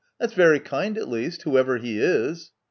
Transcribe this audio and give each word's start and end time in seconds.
That's 0.19 0.33
very 0.33 0.59
kind 0.59 0.97
at 0.97 1.07
least, 1.07 1.43
Whoever 1.43 1.77
he 1.77 1.99
is. 2.01 2.53